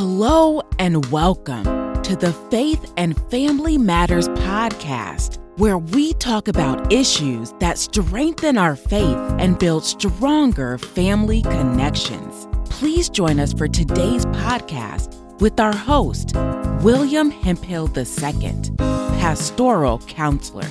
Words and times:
Hello 0.00 0.62
and 0.78 1.04
welcome 1.06 1.64
to 2.04 2.14
the 2.14 2.32
Faith 2.52 2.92
and 2.96 3.20
Family 3.32 3.76
Matters 3.76 4.28
podcast, 4.28 5.40
where 5.58 5.78
we 5.78 6.12
talk 6.12 6.46
about 6.46 6.92
issues 6.92 7.52
that 7.58 7.78
strengthen 7.78 8.58
our 8.58 8.76
faith 8.76 9.18
and 9.40 9.58
build 9.58 9.84
stronger 9.84 10.78
family 10.78 11.42
connections. 11.42 12.46
Please 12.70 13.08
join 13.08 13.40
us 13.40 13.52
for 13.52 13.66
today's 13.66 14.24
podcast 14.26 15.16
with 15.40 15.58
our 15.58 15.74
host, 15.74 16.30
William 16.84 17.32
Hemphill 17.32 17.90
II, 17.96 18.52
pastoral 18.78 19.98
counselor. 20.06 20.68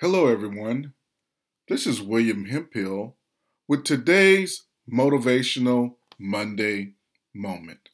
Hello, 0.00 0.28
everyone. 0.28 0.94
This 1.68 1.86
is 1.86 2.00
William 2.00 2.46
Hemphill 2.46 3.16
with 3.68 3.84
today's 3.84 4.62
Motivational 4.90 5.96
Monday 6.18 6.94
Moment. 7.34 7.90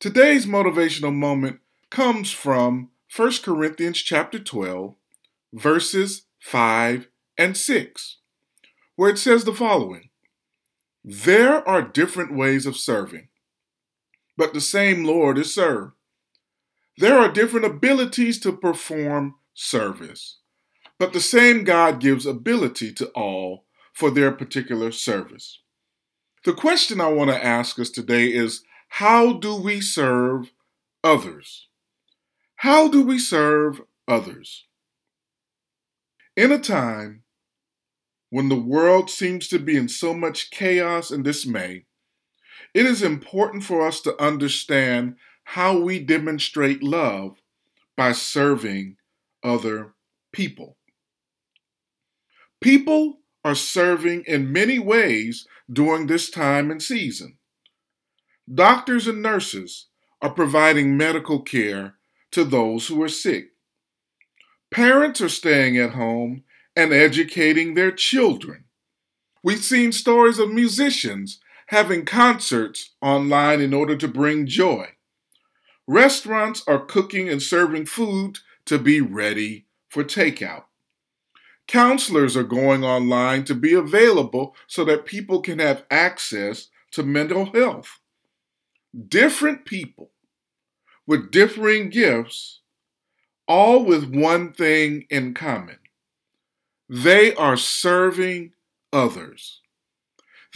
Today's 0.00 0.46
motivational 0.46 1.14
moment 1.14 1.60
comes 1.90 2.32
from 2.32 2.90
1 3.14 3.32
Corinthians 3.44 3.98
chapter 3.98 4.40
12, 4.40 4.96
verses 5.52 6.22
5 6.40 7.06
and 7.38 7.56
6, 7.56 8.16
where 8.96 9.10
it 9.10 9.18
says 9.18 9.44
the 9.44 9.54
following 9.54 10.10
There 11.04 11.68
are 11.68 11.82
different 11.82 12.36
ways 12.36 12.66
of 12.66 12.76
serving, 12.76 13.28
but 14.36 14.52
the 14.52 14.60
same 14.60 15.04
Lord 15.04 15.38
is 15.38 15.54
served. 15.54 15.92
There 16.98 17.16
are 17.16 17.30
different 17.30 17.66
abilities 17.66 18.40
to 18.40 18.50
perform 18.50 19.36
service 19.54 20.38
but 21.00 21.14
the 21.14 21.20
same 21.20 21.64
God 21.64 21.98
gives 21.98 22.26
ability 22.26 22.92
to 22.92 23.06
all 23.12 23.64
for 23.94 24.10
their 24.10 24.30
particular 24.30 24.92
service. 24.92 25.60
The 26.44 26.52
question 26.52 27.00
I 27.00 27.08
want 27.08 27.30
to 27.30 27.44
ask 27.44 27.78
us 27.78 27.88
today 27.88 28.26
is 28.26 28.62
how 28.88 29.32
do 29.32 29.56
we 29.56 29.80
serve 29.80 30.52
others? 31.02 31.68
How 32.56 32.86
do 32.86 33.02
we 33.02 33.18
serve 33.18 33.80
others? 34.06 34.66
In 36.36 36.52
a 36.52 36.58
time 36.58 37.22
when 38.28 38.50
the 38.50 38.60
world 38.60 39.08
seems 39.08 39.48
to 39.48 39.58
be 39.58 39.78
in 39.78 39.88
so 39.88 40.12
much 40.12 40.50
chaos 40.50 41.10
and 41.10 41.24
dismay, 41.24 41.86
it 42.74 42.84
is 42.84 43.02
important 43.02 43.64
for 43.64 43.86
us 43.86 44.02
to 44.02 44.22
understand 44.22 45.16
how 45.44 45.78
we 45.78 45.98
demonstrate 45.98 46.82
love 46.82 47.40
by 47.96 48.12
serving 48.12 48.96
other 49.42 49.94
people. 50.32 50.76
People 52.60 53.20
are 53.42 53.54
serving 53.54 54.24
in 54.26 54.52
many 54.52 54.78
ways 54.78 55.46
during 55.72 56.06
this 56.06 56.30
time 56.30 56.70
and 56.70 56.82
season. 56.82 57.38
Doctors 58.52 59.06
and 59.06 59.22
nurses 59.22 59.86
are 60.20 60.30
providing 60.30 60.96
medical 60.96 61.40
care 61.40 61.94
to 62.32 62.44
those 62.44 62.88
who 62.88 63.02
are 63.02 63.08
sick. 63.08 63.52
Parents 64.70 65.20
are 65.20 65.28
staying 65.28 65.78
at 65.78 65.92
home 65.92 66.44
and 66.76 66.92
educating 66.92 67.74
their 67.74 67.90
children. 67.90 68.64
We've 69.42 69.64
seen 69.64 69.92
stories 69.92 70.38
of 70.38 70.52
musicians 70.52 71.40
having 71.68 72.04
concerts 72.04 72.90
online 73.00 73.60
in 73.60 73.72
order 73.72 73.96
to 73.96 74.08
bring 74.08 74.46
joy. 74.46 74.88
Restaurants 75.86 76.62
are 76.66 76.84
cooking 76.84 77.28
and 77.28 77.42
serving 77.42 77.86
food 77.86 78.38
to 78.66 78.78
be 78.78 79.00
ready 79.00 79.66
for 79.88 80.04
takeout. 80.04 80.64
Counselors 81.70 82.36
are 82.36 82.42
going 82.42 82.82
online 82.82 83.44
to 83.44 83.54
be 83.54 83.74
available 83.74 84.56
so 84.66 84.84
that 84.86 85.06
people 85.06 85.40
can 85.40 85.60
have 85.60 85.84
access 85.88 86.66
to 86.90 87.04
mental 87.04 87.52
health. 87.52 88.00
Different 89.06 89.64
people 89.64 90.10
with 91.06 91.30
differing 91.30 91.88
gifts, 91.88 92.58
all 93.46 93.84
with 93.84 94.12
one 94.12 94.52
thing 94.52 95.06
in 95.10 95.32
common 95.32 95.78
they 96.88 97.32
are 97.36 97.56
serving 97.56 98.50
others. 98.92 99.60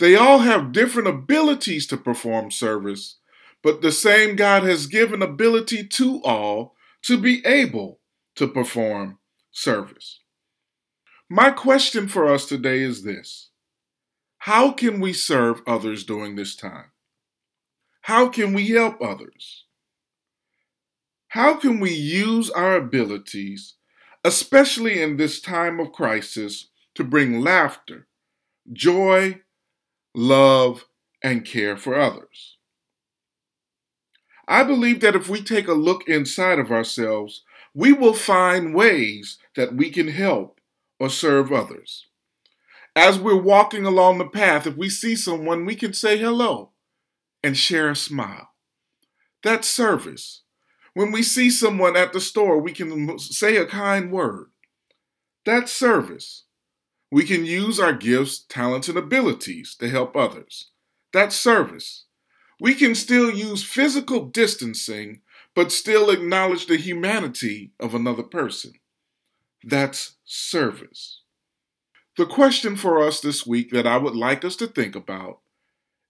They 0.00 0.16
all 0.16 0.40
have 0.40 0.72
different 0.72 1.06
abilities 1.06 1.86
to 1.86 1.96
perform 1.96 2.50
service, 2.50 3.18
but 3.62 3.82
the 3.82 3.92
same 3.92 4.34
God 4.34 4.64
has 4.64 4.88
given 4.88 5.22
ability 5.22 5.86
to 5.86 6.20
all 6.24 6.74
to 7.02 7.16
be 7.16 7.46
able 7.46 8.00
to 8.34 8.48
perform 8.48 9.20
service. 9.52 10.18
My 11.30 11.50
question 11.50 12.06
for 12.06 12.28
us 12.28 12.44
today 12.46 12.80
is 12.80 13.02
this 13.02 13.48
How 14.38 14.72
can 14.72 15.00
we 15.00 15.14
serve 15.14 15.62
others 15.66 16.04
during 16.04 16.36
this 16.36 16.54
time? 16.54 16.90
How 18.02 18.28
can 18.28 18.52
we 18.52 18.68
help 18.68 19.00
others? 19.00 19.64
How 21.28 21.54
can 21.54 21.80
we 21.80 21.92
use 21.92 22.50
our 22.50 22.76
abilities, 22.76 23.74
especially 24.22 25.00
in 25.00 25.16
this 25.16 25.40
time 25.40 25.80
of 25.80 25.92
crisis, 25.92 26.68
to 26.94 27.02
bring 27.02 27.40
laughter, 27.40 28.06
joy, 28.70 29.40
love, 30.14 30.84
and 31.22 31.44
care 31.44 31.78
for 31.78 31.98
others? 31.98 32.58
I 34.46 34.62
believe 34.62 35.00
that 35.00 35.16
if 35.16 35.30
we 35.30 35.42
take 35.42 35.68
a 35.68 35.72
look 35.72 36.06
inside 36.06 36.58
of 36.58 36.70
ourselves, 36.70 37.44
we 37.72 37.94
will 37.94 38.12
find 38.12 38.74
ways 38.74 39.38
that 39.56 39.74
we 39.74 39.90
can 39.90 40.08
help 40.08 40.60
or 40.98 41.10
serve 41.10 41.52
others. 41.52 42.06
As 42.96 43.18
we're 43.18 43.40
walking 43.40 43.84
along 43.84 44.18
the 44.18 44.28
path, 44.28 44.66
if 44.66 44.76
we 44.76 44.88
see 44.88 45.16
someone, 45.16 45.64
we 45.64 45.74
can 45.74 45.92
say 45.92 46.16
hello 46.16 46.70
and 47.42 47.56
share 47.56 47.90
a 47.90 47.96
smile. 47.96 48.50
That's 49.42 49.68
service. 49.68 50.42
When 50.94 51.10
we 51.10 51.22
see 51.22 51.50
someone 51.50 51.96
at 51.96 52.12
the 52.12 52.20
store, 52.20 52.60
we 52.60 52.72
can 52.72 53.18
say 53.18 53.56
a 53.56 53.66
kind 53.66 54.12
word. 54.12 54.50
That's 55.44 55.72
service. 55.72 56.44
We 57.10 57.24
can 57.24 57.44
use 57.44 57.78
our 57.78 57.92
gifts, 57.92 58.44
talents, 58.48 58.88
and 58.88 58.96
abilities 58.96 59.76
to 59.80 59.88
help 59.88 60.16
others. 60.16 60.70
That's 61.12 61.36
service. 61.36 62.06
We 62.60 62.74
can 62.74 62.94
still 62.94 63.30
use 63.30 63.64
physical 63.64 64.26
distancing, 64.26 65.20
but 65.54 65.72
still 65.72 66.10
acknowledge 66.10 66.66
the 66.66 66.76
humanity 66.76 67.72
of 67.78 67.94
another 67.94 68.22
person. 68.22 68.72
That's 69.66 70.16
service. 70.26 71.22
The 72.18 72.26
question 72.26 72.76
for 72.76 73.02
us 73.02 73.20
this 73.20 73.46
week 73.46 73.70
that 73.70 73.86
I 73.86 73.96
would 73.96 74.14
like 74.14 74.44
us 74.44 74.56
to 74.56 74.66
think 74.66 74.94
about 74.94 75.38